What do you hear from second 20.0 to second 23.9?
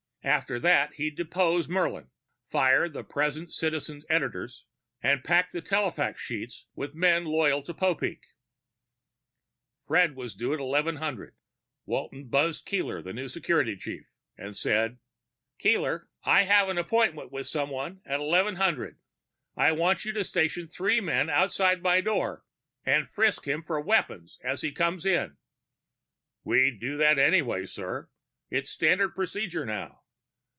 you to station three men outside my door and frisk him for